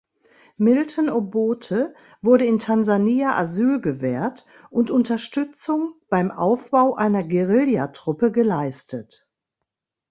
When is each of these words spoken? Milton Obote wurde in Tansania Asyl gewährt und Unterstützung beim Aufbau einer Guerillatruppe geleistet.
Milton 0.57 1.09
Obote 1.11 1.93
wurde 2.23 2.43
in 2.47 2.57
Tansania 2.57 3.35
Asyl 3.37 3.79
gewährt 3.81 4.47
und 4.71 4.89
Unterstützung 4.89 5.93
beim 6.09 6.31
Aufbau 6.31 6.95
einer 6.95 7.23
Guerillatruppe 7.23 8.31
geleistet. 8.31 9.27